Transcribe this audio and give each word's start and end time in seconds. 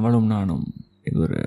அவளும் 0.00 0.28
நானும் 0.34 0.66
இது 1.08 1.18
ஒரு 1.20 1.40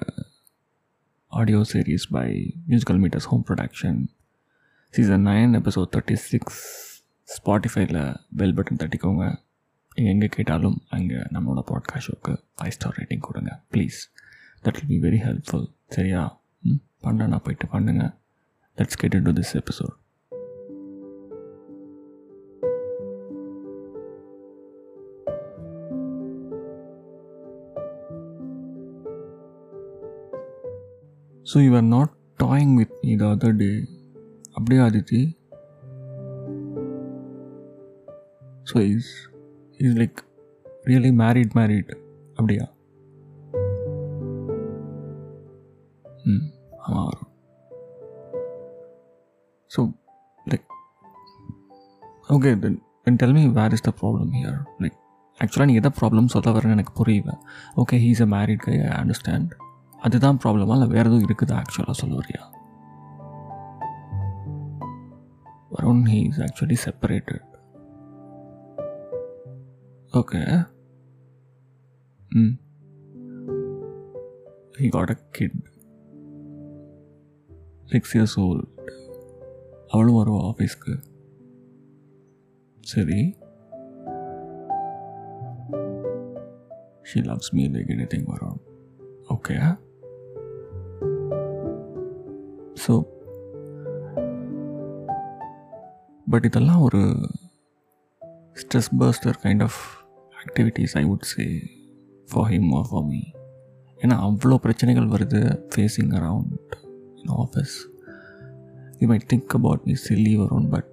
audio 1.31 1.59
series 1.71 2.05
by 2.15 2.27
musical 2.69 2.99
meters 3.03 3.27
home 3.31 3.43
production 3.47 3.99
season 4.93 5.25
nine 5.27 5.53
episode 5.59 5.89
thirty 5.95 6.15
six 6.31 6.59
ஸ்பாட்டிஃபைல 7.27 7.99
bell 8.39 8.55
button 8.57 8.79
தட்டிக்கோங்க. 8.81 9.23
நீங்கள் 9.95 10.13
எங்கே 10.13 10.29
கேட்டாலும் 10.35 10.77
அங்கே 10.95 11.19
நம்மளோட 11.35 11.61
பாட்காஸ்ட் 11.69 12.07
ஷோக்கு 12.07 12.33
ஃபைவ் 12.57 12.75
ஸ்டார் 12.75 12.95
ரேட்டிங் 12.99 13.23
கொடுங்க. 13.27 13.51
Please 13.73 13.99
that 14.65 14.77
will 14.79 14.91
be 14.93 14.99
very 15.07 15.19
helpful 15.27 15.65
சரியா? 15.95 16.21
ம் 16.63 16.81
பண்ணனா 17.05 17.39
போயிட்டு 17.45 17.67
பண்ணுங்கள் 17.73 18.13
let's 18.77 18.99
get 19.01 19.17
into 19.29 19.33
this 19.39 19.53
episode 19.61 19.95
so 31.53 31.59
you 31.65 31.71
are 31.75 31.89
not 31.95 32.13
talking 32.39 32.73
with 32.79 32.93
me 33.03 33.15
the 33.15 33.25
other 33.35 33.57
day 33.57 33.71
அப்படியே 34.55 34.81
Aditi 34.81 35.21
so 38.71 38.77
is 38.91 39.11
is 39.79 39.97
like 40.01 40.19
really 40.85 41.11
married 41.21 41.53
married 41.59 41.91
அப்படியா? 42.37 42.65
ம் 46.25 46.45
ஆமாம் 46.85 47.07
வரும். 47.09 47.29
So 49.71 49.81
like 50.45 50.65
okay 52.29 52.51
then 52.59 52.77
then 53.05 53.15
tell 53.15 53.35
me 53.39 53.45
where 53.59 53.75
is 53.77 53.87
the 53.89 53.93
problem 54.01 54.31
here 54.37 54.59
like 54.83 54.97
ஆக்சுவலாக 55.39 55.69
நீ 55.69 55.75
எதை 55.75 55.91
problem 55.99 56.33
சொல்ல 56.35 56.51
வரேன்னு 56.51 56.75
எனக்கு 56.77 56.93
புரியல. 56.99 57.31
Okay 57.75 57.97
he 57.97 58.09
is 58.15 58.21
a 58.21 58.29
married 58.35 58.63
guy 58.67 58.75
I 58.79 58.89
understand 59.01 59.51
அதுதான் 60.03 60.39
ப்ராப்ளமா 60.43 60.75
இல்லை 60.75 60.87
வேறு 60.87 61.09
எதுவும் 61.09 61.27
இருக்குதா 61.27 61.57
ஆக்சுவலாக 61.61 61.95
சொல்ல 61.99 62.15
வரியா 62.15 62.43
Varun 65.71 66.03
he 66.07 66.19
is 66.23 66.41
actually 66.41 66.77
separated 66.83 67.47
okay 70.13 70.41
hmm 72.31 72.53
he 74.77 74.89
got 74.89 75.09
a 75.09 75.19
kid 75.31 75.57
six 77.87 78.13
years 78.17 78.37
old 78.39 78.69
அவளும் 79.89 80.19
வருவா 80.19 80.41
ஆஃபீஸ்க்கு 80.51 80.93
சரி. 82.83 83.19
She 87.05 87.19
loves 87.21 87.51
me 87.53 87.63
like 87.67 87.91
anything 88.13 88.27
வரும் 88.27 88.59
ஓகே 89.27 89.55
ஸோ 92.83 92.93
பட் 96.27 96.45
இதெல்லாம் 96.45 96.81
ஒரு 96.81 97.01
stress 98.61 98.91
buster 98.99 99.37
kind 99.43 99.63
of 99.63 99.79
activities 100.35 100.93
I 100.97 101.03
would 101.05 101.27
say 101.33 101.45
for 102.27 102.47
him 102.51 102.69
or 102.73 102.87
for 102.91 103.05
me 103.05 103.21
ஏன்னா 103.97 104.15
அவ்வளோ 104.19 104.55
பிரச்சனைகள் 104.57 105.07
வருது 105.07 105.41
facing 105.73 106.13
around 106.13 106.53
in 107.21 107.33
office 107.37 107.75
you 108.99 109.07
my 109.07 109.19
think 109.27 109.55
about 109.55 109.85
me 109.85 109.95
silly 110.07 110.33
வரும் 110.35 110.69
but 110.69 110.89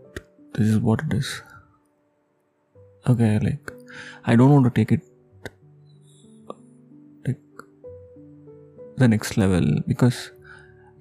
this 0.55 0.71
is 0.73 0.83
what 0.89 1.05
it 1.07 1.17
is 1.21 1.33
okay 3.05 3.31
like 3.49 3.71
I 4.25 4.35
don't 4.37 4.55
want 4.55 4.69
to 4.69 4.75
take 4.79 4.93
it 4.93 5.07
like 7.25 7.43
the 8.99 9.09
next 9.09 9.39
level 9.39 9.71
because 9.89 10.21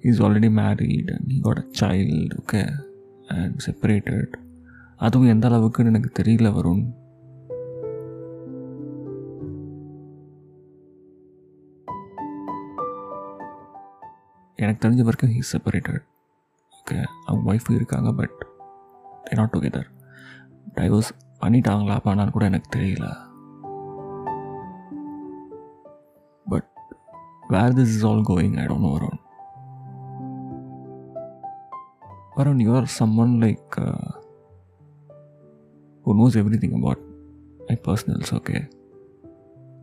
is 0.02 0.22
already 0.22 0.50
married 0.50 1.12
and 1.12 1.30
he 1.30 1.40
got 1.42 1.58
a 1.58 1.64
child 1.80 2.30
okay? 2.42 2.70
And 3.26 4.36
அதுவும் 4.96 5.28
எந்த 5.28 5.48
அளவுக்குன்னு 5.48 5.84
எனக்கு 5.84 6.22
தெரியல 6.22 6.54
வரும் 6.54 6.94
எனக்கு 14.56 14.88
தெரிஞ்ச 14.88 14.96
வரைக்கும் 14.96 15.30
ஹீ 15.30 15.40
செப்பரேட்டட் 15.52 16.04
ஓகே 16.70 17.04
அவங்க 17.26 17.54
ஒய்ஃப் 17.54 17.70
இருக்காங்க 17.70 18.12
but 18.12 18.46
they 19.24 19.34
not 19.34 19.50
together 19.52 19.84
divorce 20.74 21.10
பண்ணிட்டாங்களா 21.40 21.98
பண்ணான்னு 22.04 22.30
கூட 22.30 22.44
எனக்கு 22.44 22.78
தெரியல. 22.78 23.16
But 26.44 26.68
where 27.48 27.74
this 27.74 27.80
is 27.80 28.06
all 28.06 28.22
going 28.28 28.58
I 28.58 28.66
don't 28.66 28.78
know, 28.78 29.19
Varun, 32.40 32.58
you 32.58 32.74
are 32.74 32.86
someone 32.86 33.38
like 33.38 33.76
uh, 33.78 34.12
who 36.06 36.14
knows 36.14 36.36
everything 36.36 36.72
about 36.74 36.98
my 37.68 37.76
personals, 37.88 38.30
okay? 38.40 38.60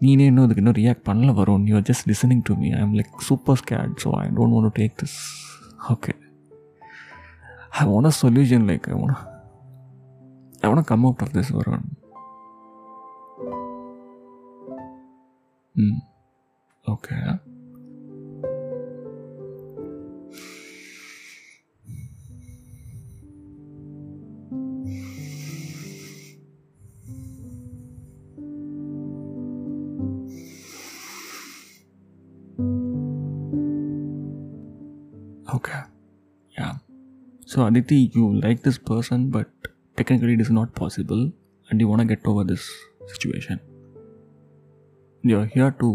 நீனே 0.01 0.25
இன்னும் 0.29 0.45
அதுக்கு 0.45 0.61
இன்னும் 0.61 0.75
ரியாக்ட் 0.79 1.05
பண்ணல 1.07 1.31
வரும் 1.39 1.63
you 1.69 1.75
are 1.77 1.85
just 1.89 2.05
listening 2.09 2.41
to 2.47 2.53
me 2.61 2.67
I 2.77 2.81
am 2.85 2.93
like 2.97 3.13
super 3.27 3.57
scared 3.61 3.93
so 4.03 4.09
I 4.19 4.25
don't 4.37 4.53
want 4.55 4.67
to 4.67 4.73
take 4.79 4.93
this 5.01 5.15
okay 5.93 6.13
I 7.81 7.85
want 7.91 8.09
a 8.11 8.13
solution 8.21 8.65
like 8.71 8.87
I 8.91 8.95
want 8.99 9.17
I 10.61 10.69
want 10.69 10.87
come 10.91 11.05
out 11.09 11.23
of 11.25 11.33
this 11.37 11.51
வரும் 11.57 11.87
ம் 15.75 15.99
okay 16.85 17.17
So 37.50 37.66
Aditi, 37.66 38.10
you 38.14 38.24
like 38.44 38.62
this 38.62 38.78
person, 38.78 39.30
but 39.36 39.48
technically 39.96 40.34
it 40.34 40.40
is 40.40 40.50
not 40.50 40.74
possible, 40.74 41.22
and 41.68 41.80
you 41.80 41.88
want 41.88 42.00
to 42.02 42.08
get 42.12 42.24
over 42.30 42.44
this 42.44 42.64
situation. 43.12 43.60
You're 45.30 45.46
here 45.56 45.72
to 45.82 45.88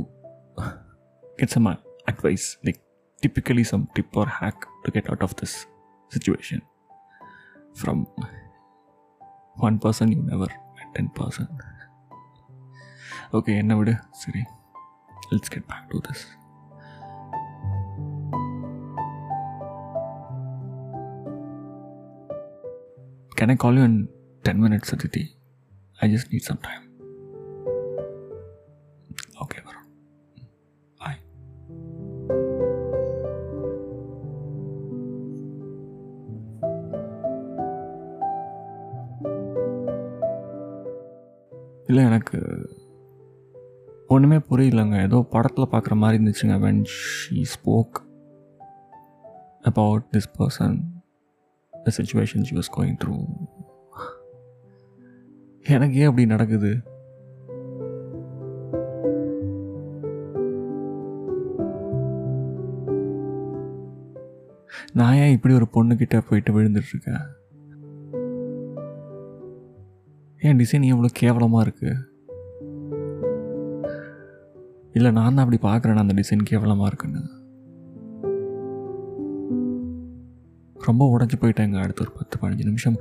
get 1.39 1.49
some 1.49 1.67
uh, 1.67 1.75
advice, 2.07 2.57
like 2.65 2.79
typically 3.21 3.63
some 3.63 3.83
tip 3.95 4.15
or 4.15 4.27
hack 4.39 4.65
to 4.85 4.91
get 4.91 5.09
out 5.11 5.21
of 5.27 5.35
this 5.41 5.53
situation. 6.09 6.61
From 7.81 8.07
one 9.67 9.79
person 9.79 10.11
you 10.11 10.21
never 10.33 10.49
met 10.77 10.89
ten 10.97 11.09
person. 11.19 11.47
Okay, 13.37 13.55
என்ன 13.63 13.75
விடு 13.79 13.93
சரி 14.23 14.43
let's 15.31 15.49
get 15.53 15.63
back 15.71 15.83
to 15.91 15.99
this. 16.07 16.19
Can 23.41 23.49
I 23.49 23.55
call 23.55 23.73
you 23.73 23.83
in 23.83 23.95
10 24.43 24.61
minutes, 24.61 24.93
Aditi? 24.93 25.23
I 26.01 26.07
just 26.07 26.31
need 26.31 26.43
some 26.43 26.57
time. 26.57 26.83
Okay, 29.41 29.61
Varun. 29.61 29.85
Bye. 31.01 31.19
இல்லை 41.85 42.03
எனக்கு 42.03 42.39
ஒன்றுமே 44.07 44.37
புரியலங்க 44.37 45.01
ஏதோ 45.01 45.27
படத்தில் 45.29 45.71
பார்க்குற 45.71 45.95
மாதிரி 45.95 46.17
இருந்துச்சுங்க 46.17 46.55
when 46.65 46.83
she 46.97 47.41
spoke 47.41 47.97
about 49.61 50.05
this 50.11 50.29
person 50.37 50.75
the 51.86 51.92
situation 51.98 52.44
she 52.44 52.54
was 52.58 52.68
going 52.78 52.96
through. 53.02 53.22
எனக்கு 55.74 55.96
ஏன் 55.96 56.06
அப்படி 56.06 56.26
நடக்குது? 56.26 56.70
நான் 64.92 65.14
ஏன் 65.14 65.30
இப்படி 65.30 65.54
ஒரு 65.54 65.66
பொண்ணுக்கிட்ட 65.74 66.22
போயிட்டு 66.28 66.60
விழுந்துட்டுருக்கேன்? 66.60 67.26
ஏன் 70.40 70.58
டிசைன் 70.58 70.90
எவ்வளோ 70.92 71.10
கேவலமாக 71.12 71.64
இருக்குது 71.66 72.10
இல்லை 74.92 75.10
நான் 75.10 75.34
தான் 75.34 75.44
அப்படி 75.44 75.60
பார்க்குறேன் 75.68 76.02
அந்த 76.02 76.14
டிசைன் 76.20 76.42
கேவலமாக 76.44 76.86
இருக்குன்னு. 76.86 77.22
ரொம்ப 80.88 81.02
உடஞ்சி 81.14 81.36
போயிட்டாங்க 81.42 81.76
அடுத்த 81.84 82.04
ஒரு 82.04 82.12
பத்து 82.18 82.34
பதினஞ்சு 82.42 82.68
நிமிஷம். 82.70 82.96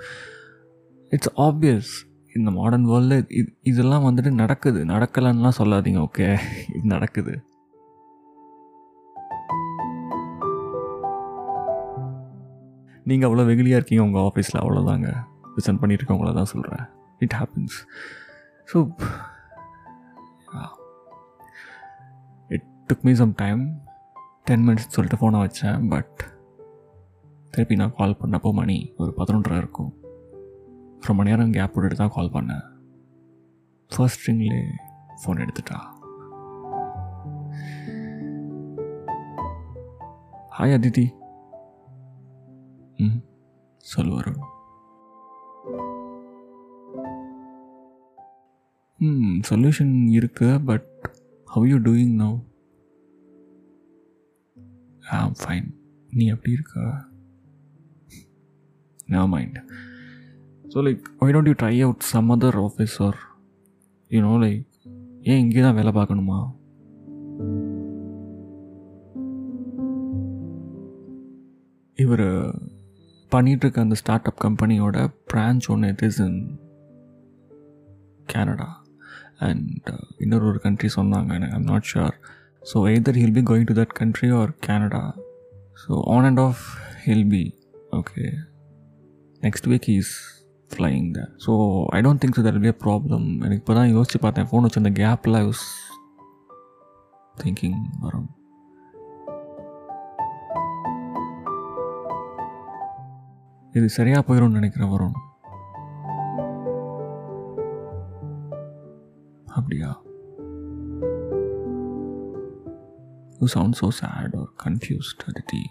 இட்ஸ் 1.12 1.34
ஆப்வியஸ் 1.48 1.92
இந்த 2.36 2.50
மாடர்ன் 2.58 2.88
வேர்ல்டில் 2.92 3.26
இது 3.40 3.50
இதெல்லாம் 3.72 4.06
வந்துட்டு 4.08 4.32
நடக்குது. 4.42 4.82
நடக்கலைன்னுலாம் 4.94 5.60
சொல்லாதீங்க 5.62 6.02
ஓகே 6.08 6.28
இது 6.78 6.86
நடக்குது. 6.96 7.34
நீங்கள் 13.10 13.28
அவ்வளோ 13.28 13.44
வெகுலியாக 13.50 13.80
இருக்கீங்க 13.80 14.04
உங்கள் 14.08 14.26
ஆஃபீஸில் 14.28 14.60
அவ்வளோதாங்க 14.64 15.10
லிசன் 15.56 15.80
பண்ணியிருக்கவங்கள 15.82 16.32
தான் 16.40 16.52
சொல்கிறேன் 16.52 16.84
it 17.26 17.36
happens 17.40 17.78
so 18.72 18.78
it 22.50 22.68
took 22.90 23.06
me 23.08 23.14
some 23.22 23.34
time 23.44 23.62
ten 24.50 24.66
minutes 24.68 24.94
சொல்லிட்டு 24.96 25.20
ஃபோனை 25.22 25.42
வச்சேன் 25.46 25.90
பட் 25.90 26.20
திருப்பி 27.52 27.76
நான் 27.76 27.96
கால் 27.96 28.18
பண்ணப்போ 28.22 28.54
மணி 28.54 28.94
ஒரு 28.98 29.14
பதினொன்றரை 29.18 29.58
இருக்கும். 29.58 29.94
ரொம்ப 31.00 31.24
நேரம் 31.24 31.52
கேப் 31.52 31.74
விட்டுட்டு 31.74 31.96
தான் 31.96 32.14
கால் 32.14 32.32
பண்ணேன் 32.32 32.64
ஃபர்ஸ்ட் 33.88 34.30
ரிங்லே 34.30 34.62
ஃபோன் 35.22 35.42
எடுத்துட்டா. 35.44 35.80
ஹாய் 40.58 40.76
அதிதி 40.78 41.06
ம் 42.98 43.20
சொல்லுவார் 43.78 44.32
ம் 49.00 49.40
சொல்யூஷன் 49.50 50.10
இருக்கு 50.10 50.62
but 50.66 50.90
how 51.46 51.68
you 51.68 51.78
doing 51.78 52.16
now 52.24 52.40
am 55.10 55.34
fine 55.44 55.70
நீ 56.12 56.26
எப்படி 56.26 56.52
இருக்கா? 56.52 57.11
No 59.12 59.24
mind 59.28 59.58
so 60.66 60.84
like 60.88 61.06
why 61.22 61.34
don't 61.36 61.50
you 61.52 61.56
try 61.62 61.76
out 61.82 62.10
some 62.12 62.30
other 62.32 62.58
office 62.62 62.98
or 63.02 63.20
you know 64.12 64.34
like 64.40 64.66
ஏன் 65.22 65.40
இங்கே 65.40 65.62
தான் 65.62 65.76
வேலை 65.76 65.92
பார்க்கணுமா? 65.92 66.40
இவர் 71.98 72.28
பண்ணிகிட்ருக்க 73.32 73.80
அந்த 73.80 73.96
ஸ்டார்ட் 73.96 74.28
அப் 74.28 74.42
கம்பெனியோட 74.46 74.98
பிரான்ச் 75.34 75.68
ஒன்று 75.68 75.90
it 75.90 76.04
is 76.04 76.20
in 76.20 76.40
Canada 78.34 78.70
and 79.40 79.90
இன்னொரு 80.18 80.46
ஒரு 80.46 80.60
கண்ட்ரி 80.60 80.90
சொன்னாங்க 80.96 81.34
எனக்கு 81.34 81.56
I'm 81.56 81.70
not 81.72 81.90
sure 81.94 82.16
so 82.64 82.80
either 82.88 83.20
he'll 83.22 83.38
be 83.40 83.44
going 83.44 83.68
to 83.72 83.74
that 83.74 83.94
country 83.94 84.30
or 84.32 84.52
Canada 84.68 85.04
so 85.84 86.02
on 86.08 86.24
and 86.24 86.40
off 86.40 86.64
he'll 87.06 87.28
be 87.28 87.44
okay 87.92 88.26
next 89.44 89.68
week 89.68 89.90
is 89.90 90.12
flying 90.72 91.08
the 91.18 91.22
so 91.46 91.52
I 91.90 92.02
don't 92.02 92.22
think 92.24 92.38
so 92.38 92.44
that 92.48 92.60
be 92.60 92.68
a 92.68 92.78
problem 92.86 93.26
எனக்கு 93.38 93.62
இப்போ 93.62 93.74
தான் 93.74 93.92
யோசிச்சு 93.96 94.20
பார்த்தேன். 94.22 94.48
Phone 94.50 94.62
வச்சு 94.62 94.82
அந்த 94.84 94.92
கேப்பில் 95.02 95.38
I 95.40 95.44
was 95.46 95.66
thinking 97.36 97.82
Varun. 98.00 98.30
இது 103.76 103.90
சரியாக 103.90 104.24
போயிடும்னு 104.28 104.60
நினைக்கிறேன் 104.60 104.90
வரும் 104.90 105.18
அப்படியா? 109.58 109.90
You 113.40 113.48
sound 113.48 113.78
so 113.82 113.88
sad 114.02 114.36
or 114.42 114.50
confused 114.66 115.24
Aditi 115.30 115.62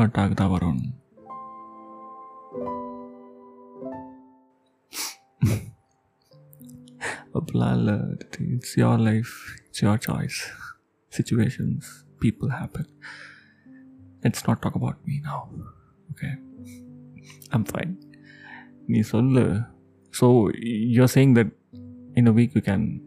hurt 0.00 0.42
ಬರೋಣ 0.52 0.78
Ablala, 7.38 7.96
it's 8.54 8.76
your 8.76 8.98
life, 8.98 9.32
it's 9.66 9.80
your 9.82 9.96
choice. 10.06 10.38
Situations, 11.18 11.82
people 12.22 12.48
happen. 12.50 12.86
Let's 14.24 14.42
not 14.46 14.60
talk 14.64 14.74
about 14.80 14.98
me 15.06 15.20
now. 15.28 15.48
Okay? 16.12 16.32
I'm 17.52 17.64
fine. 17.64 17.92
So, 20.12 20.50
you're 20.96 21.12
saying 21.16 21.34
that 21.34 21.50
in 22.16 22.26
a 22.26 22.32
week 22.32 22.54
you 22.54 22.62
can 22.62 23.00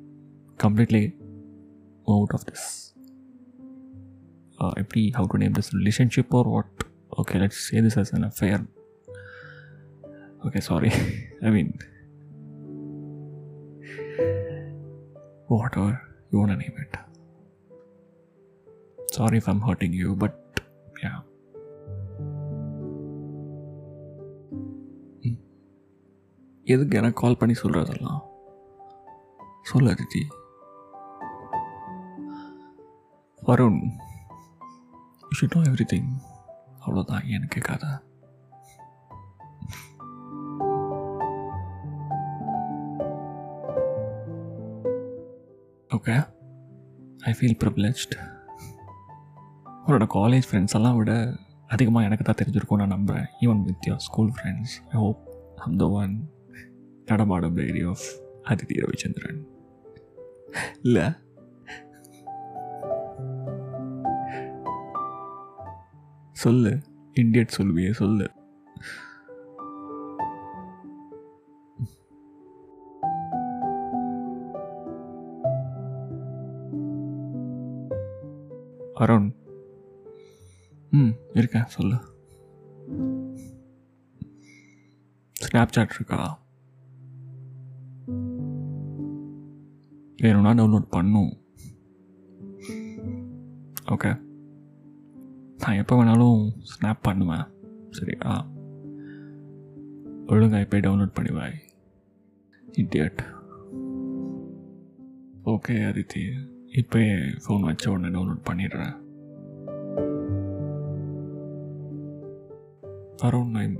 completely 0.58 1.16
go 2.06 2.22
out 2.22 2.34
of 2.34 2.46
this 2.46 2.93
out 4.63 4.79
of 4.79 4.79
this 4.79 4.83
எப்படி 4.83 5.03
how 5.17 5.29
to 5.33 5.39
name 5.39 5.55
this 5.59 5.71
relationship 5.75 6.35
or 6.35 6.49
what 6.49 6.83
okay 7.19 7.39
let's 7.39 7.63
say 7.69 7.81
this 7.81 7.99
as 7.99 8.15
an 8.15 8.27
affair 8.31 8.65
okay 10.43 10.63
sorry 10.69 10.93
I 11.41 11.51
mean 11.51 11.73
whatever 15.51 15.93
you 16.31 16.39
want 16.39 16.51
to 16.51 16.57
name 16.57 16.77
it. 16.77 16.95
Sorry 19.09 19.39
if 19.39 19.49
I'm 19.49 19.61
hurting 19.61 19.93
you, 19.95 20.11
but 20.15 20.35
yeah. 21.03 21.17
ம். 25.23 25.39
எதுக்கு 26.67 26.99
எனக்கு 26.99 27.21
call 27.21 27.37
பண்ணி 27.37 27.55
சொல்கிறதெல்லாம் 27.55 28.21
சொல்லு 29.63 29.91
Aditi 29.91 30.23
Varun 33.43 33.81
You 35.34 35.40
should 35.40 35.56
know 35.56 35.64
everything 35.92 36.10
அவ்வளோதான் 36.82 37.28
எனக்கு 37.30 37.60
கதை 37.62 37.92
okay 45.90 46.16
I 47.22 47.34
feel 47.34 47.58
privileged 47.64 48.14
அவரோட 49.84 50.06
காலேஜ் 50.14 50.48
ஃப்ரெண்ட்ஸ் 50.50 50.76
எல்லாம் 50.76 50.98
விட 50.98 51.14
அதிகமாக 51.70 52.06
எனக்கு 52.06 52.24
தான் 52.24 52.40
தெரிஞ்சிருக்கும் 52.42 52.80
நான் 52.80 52.88
நம்புகிறேன் 52.88 53.28
even 53.42 53.62
with 53.64 53.88
your 53.88 54.00
school 54.00 54.32
friends 54.32 54.74
I 54.92 54.98
hope 54.98 55.22
hmm 55.58 55.78
the 55.78 55.88
one 55.94 56.14
நடமாடும் 57.06 57.56
டைரி 57.56 57.84
ஆஃப் 57.84 58.06
அதிதி 58.46 58.76
ரவிச்சந்திரன் 58.84 59.42
இல்லை? 60.84 61.06
சொல்லு. 66.44 66.80
இண்டியட் 67.14 67.56
சொல்லுவியே 67.58 67.92
சொல்லு. 67.92 68.32
அருண். 78.94 79.34
ம் 80.90 81.10
இருக்கேன் 81.34 81.66
சொல்லு. 81.66 81.96
ஸ்னாப் 85.34 85.72
சாட் 85.72 85.92
இருக்கா? 85.96 86.42
வேணும்னா 90.18 90.52
டவுன்லோட் 90.52 90.90
பண்ணும். 90.90 91.32
ஓகே 93.86 94.32
நான் 95.64 95.80
எப்போ 95.82 95.94
வேணாலும் 95.98 96.40
ஸ்னாப் 96.72 97.06
பண்ணுவேன். 97.08 97.46
சரியா 97.98 98.32
ஒழுங்கா 100.32 100.60
இப்போ 100.64 100.78
டவுன்லோட் 100.86 101.16
பண்ணிவாய். 101.18 101.56
இண்டியட் 102.82 103.22
ஓகே 105.54 105.76
அதித்தி 105.90 106.24
இப்போ 106.82 107.00
ஃபோன் 107.46 107.66
வச்ச 107.70 107.92
உடனே 107.94 108.12
டவுன்லோட் 108.18 108.46
பண்ணிடுறேன். 108.50 108.94
Around 113.28 113.56
nine 113.58 113.76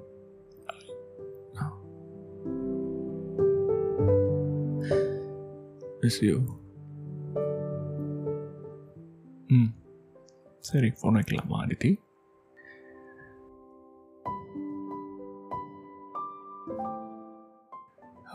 miss 6.04 6.18
you 6.28 6.36
hmm 9.48 9.60
hmm. 9.60 9.83
சரி 10.74 10.88
ஃபோன் 10.90 11.18
வைக்கலாமா 11.18 11.58
Aditi 11.64 11.92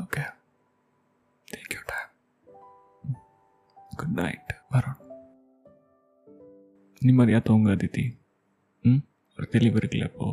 okay 0.00 0.22
take 1.48 1.72
you 1.74 1.80
time 1.86 2.10
good 3.96 4.14
night 4.14 4.52
வரோம். 4.70 5.00
நிம்மதியாக 7.02 7.42
தூங்க 7.42 7.70
அதித்தி 7.70 8.04
ம்? 8.84 9.02
ஒரு 9.38 9.48
தெளிவு 9.48 9.78
இருக்குல்ல 9.78 10.04
இப்போ? 10.04 10.28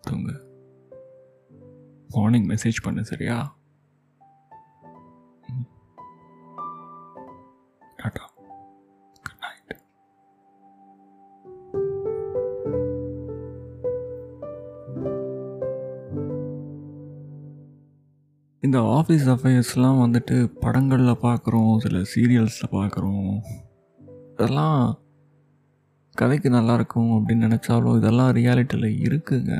தூங்க. 0.00 0.30
மார்னிங் 2.08 2.48
மெசேஜ் 2.48 2.82
பண்ணு 2.82 3.04
சரியா? 3.04 3.36
இந்த 18.66 18.80
ஆஃபீஸ் 18.80 19.24
அஃபேர்ஸ்லாம் 19.34 20.00
வந்துட்டு 20.02 20.44
படங்களில் 20.60 21.22
பார்க்குறோம் 21.22 21.76
சில 21.76 21.98
சீரியல்ஸில் 22.14 22.72
பார்க்குறோம் 22.72 23.38
இதெல்லாம் 24.32 24.98
கதைக்கு 26.14 26.48
நல்லாயிருக்கும் 26.50 27.10
அப்படின்னு 27.10 27.46
நினச்சாலும் 27.46 27.96
இதெல்லாம் 27.96 28.30
ரியாலிட்டியில் 28.32 29.00
இருக்குங்க. 29.08 29.52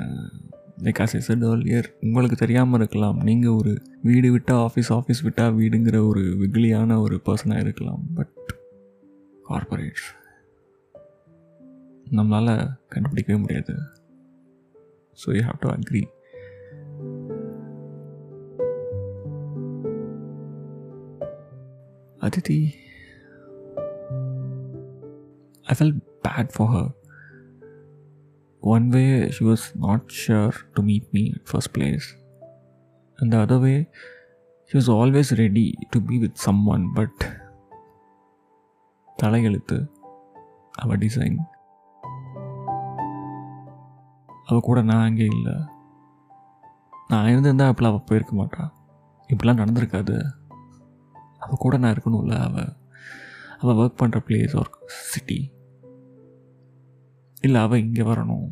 Like 0.82 1.00
as 1.04 1.14
I 1.14 1.18
said 1.18 1.44
earlier 1.44 1.84
உங்களுக்கு 2.00 2.36
தெரியாமல் 2.36 2.80
இருக்கலாம். 2.80 3.18
நீங்கள் 3.22 3.50
ஒரு 3.50 3.82
வீடு 4.02 4.30
விட்டால் 4.30 4.70
ஆஃபீஸ் 4.70 4.92
ஆஃபீஸ் 4.92 5.22
விட்டால் 5.22 5.56
வீடுங்கிற 5.56 6.08
ஒரு 6.08 6.20
வெகுளியான 6.20 7.00
ஒரு 7.00 7.20
பர்சனாக 7.26 7.60
இருக்கலாம். 7.60 8.02
பட் 8.14 8.32
கார்பரேட்ஸ் 9.48 10.08
நம்மளால் 12.10 12.70
கண்டுபிடிக்கவே 12.94 13.38
முடியாது. 13.38 13.74
So 15.22 15.34
you 15.34 15.42
have 15.42 15.60
to 15.60 15.68
agree 15.68 16.02
Aditi, 22.22 22.78
I 25.66 25.74
felt 25.74 25.94
bad 26.22 26.52
for 26.52 26.66
her. 26.68 26.88
One 28.62 28.90
way, 28.90 29.30
she 29.30 29.44
was 29.44 29.62
not 29.74 30.02
sure 30.08 30.52
to 30.76 30.82
meet 30.82 31.12
me 31.12 31.22
at 31.36 31.48
first 31.48 31.72
place, 31.72 32.06
and 33.18 33.32
the 33.32 33.40
other 33.40 33.58
way, 33.58 33.88
she 34.68 34.76
was 34.76 34.88
always 34.88 35.32
ready 35.40 35.68
to 35.92 36.00
be 36.00 36.18
with 36.18 36.36
someone, 36.48 36.84
but 36.98 37.16
தலையெழுத்து 39.18 39.76
அவ 40.82 40.94
design 40.96 41.36
அவ 44.48 44.56
கூட 44.60 44.78
நான் 44.82 45.04
அங்கே 45.08 45.26
இல்லை 45.36 45.56
நான் 47.08 47.28
இருந்திருந்தா 47.32 47.66
அப்பெல்லாம் 47.68 47.92
அவள் 47.94 48.08
போயிருக்க 48.08 48.34
மாட்டான் 48.34 48.70
இப்படிலாம் 49.28 49.60
நடந்திருக்காது 49.62 50.16
அவள் 51.42 51.62
கூட 51.64 51.76
நான் 51.76 51.94
இருக்கணும்ல 51.94 52.38
அவள் 52.38 52.68
அவள் 53.58 53.74
ஒர்க் 53.74 54.02
பண்ணுற 54.02 54.20
பிளேஸ் 54.26 54.56
ஒர்க் 54.56 54.78
சிட்டி 54.86 55.52
இல்லை 57.40 57.60
அவள் 57.60 57.78
இங்கே 57.78 58.02
வரணும். 58.02 58.48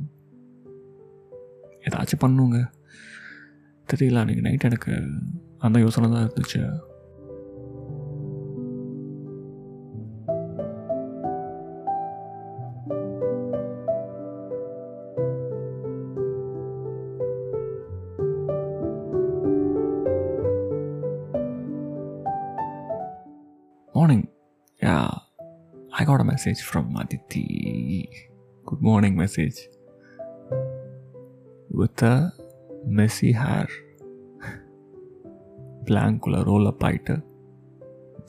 ஏதாச்சும் 1.88 2.18
பண்ணுங்க. 2.18 2.70
தெரியல 3.92 4.20
அன்றைக்கி 4.22 4.40
நைட் 4.40 4.64
எனக்கு 4.64 4.92
அந்த 5.58 5.78
யோசனை 5.78 6.10
தான் 6.10 6.30
இருந்துச்சு. 6.30 6.80
Message 26.40 26.60
from 26.66 26.86
Aditi. 27.00 27.46
Good 28.66 28.82
morning 28.82 29.16
message 29.18 29.58
with 31.70 32.02
a 32.04 32.14
messy 32.90 33.30
hair 33.40 33.72
பிளாங்குள்ள 35.84 36.38
roll 36.42 36.66
up 36.66 36.84
ஆகிட்டு 36.84 37.14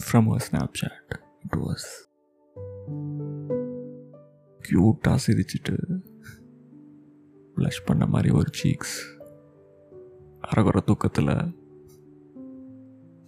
from 0.04 0.28
a 0.34 0.40
Snapchat 0.82 1.14
it 1.44 1.58
was 1.62 1.88
க்யூட்டாக 4.62 5.18
சிரிச்சிட்டு 5.26 5.76
ப்ளஷ் 7.58 7.84
பண்ண 7.86 8.06
மாதிரி 8.06 8.32
ஒரு 8.32 8.52
சீக்ஸ் 8.62 8.98
அரகுற 10.44 10.84
தூக்கத்தில் 10.86 11.34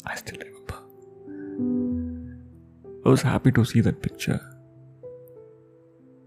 I 0.06 0.16
still 0.24 0.44
remember 0.48 0.82
I 3.04 3.08
was 3.08 3.28
happy 3.32 3.54
to 3.60 3.64
see 3.64 3.80
that 3.82 4.04
picture 4.08 4.44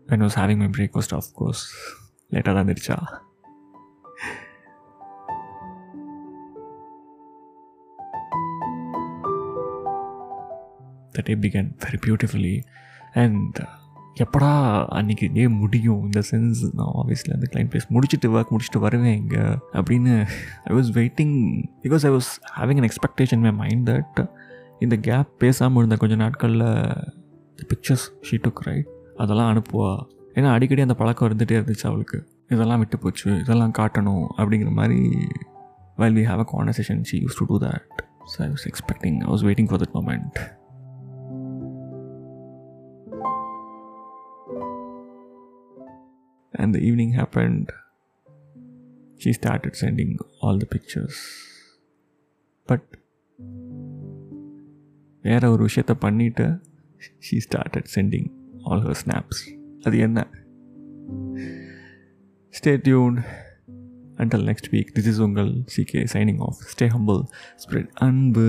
When 0.08 0.20
I 0.22 0.24
was 0.24 0.34
having 0.34 0.58
my 0.58 0.68
breakfast, 0.68 1.12
of 1.12 1.32
course. 1.34 1.62
Later 2.32 2.54
than 2.54 2.68
Dircha. 2.68 2.98
The 11.14 11.22
day 11.22 11.34
began 11.36 11.74
very 11.78 11.98
beautifully. 11.98 12.56
And 13.14 13.58
uh, 13.60 13.72
எப்படா 14.24 14.50
அன்றைக்கி 14.98 15.26
day 15.32 15.42
முடியும் 15.60 16.04
இந்த 16.04 16.20
sense 16.30 16.60
நான் 16.78 16.92
ஆஃபீஸில் 17.00 17.34
அந்த 17.34 17.46
client 17.52 17.70
place 17.72 17.86
முடிச்சுட்டு 17.94 18.28
work 18.34 18.52
முடிச்சுட்டு 18.54 18.80
வருவேன் 18.84 19.16
இங்கே 19.16 19.42
அப்படின்னு 19.78 20.14
I 20.64 20.74
was 20.76 20.90
waiting 20.98 21.34
because 21.82 22.06
I 22.08 22.12
was 22.14 22.30
having 22.58 22.80
an 22.82 22.88
expectation 22.90 23.42
my 23.46 23.52
mind 23.62 23.84
that 23.90 24.20
இந்த 24.78 24.96
கேப் 25.08 25.34
பேசாமல் 25.38 25.82
இருந்த 25.82 25.98
கொஞ்சம் 26.04 26.22
நாட்களில் 26.24 26.68
பிக்சர்ஸ் 27.68 28.06
ஷீ 28.28 28.38
டுக் 28.46 28.62
ரைட் 28.68 28.90
அதெல்லாம் 29.16 29.56
அனுப்புவா. 29.56 30.02
ஏன்னா 30.34 30.52
அடிக்கடி 30.52 30.80
அந்த 30.80 30.94
பழக்கம் 30.94 31.28
இருந்துகிட்டே 31.28 31.56
இருந்துச்சு 31.60 31.86
அவளுக்கு. 31.86 32.28
இதெல்லாம் 32.48 32.78
விட்டு 32.78 32.98
போச்சு. 32.98 33.38
இதெல்லாம் 33.38 33.72
காட்டணும் 33.78 34.26
அப்படிங்கிற 34.36 34.70
மாதிரி 34.70 35.00
while 35.96 36.16
we 36.18 36.24
have 36.30 36.38
a 36.38 36.46
conversation 36.52 37.02
she 37.02 37.24
used 37.24 37.38
to 37.38 37.46
do 37.46 37.58
that 37.58 37.86
so 38.32 38.42
I 38.42 38.48
was 38.48 38.66
expecting 38.70 39.18
I 39.26 39.32
was 39.32 39.46
waiting 39.46 39.68
for 39.68 39.80
that 39.80 39.94
moment 39.94 40.64
and 46.58 46.74
the 46.74 46.80
evening 46.80 47.10
happened. 47.12 47.66
She 49.18 49.32
started 49.32 49.74
sending 49.80 50.10
all 50.42 50.56
the 50.58 50.68
pictures. 50.74 51.16
But 52.68 52.82
வேற 55.22 55.50
ஒரு 55.50 55.64
விஷயத்த 55.64 55.94
பண்ணிட்டு 55.94 56.60
she 57.26 57.40
started 57.48 57.88
sending 57.94 58.28
all 58.66 58.82
her 58.82 58.98
snaps 59.04 59.42
அது 59.82 59.98
என்ன? 59.98 60.20
Stay 62.54 62.76
tuned 62.76 63.16
until 64.16 64.44
next 64.44 64.68
week 64.70 64.90
this 64.94 65.06
is 65.06 65.18
உங்கள் 65.18 65.50
CK 65.76 66.02
signing 66.12 66.40
off 66.40 66.60
stay 66.72 66.86
humble 66.88 67.20
spread 67.64 67.90
அன்பு 67.98 68.46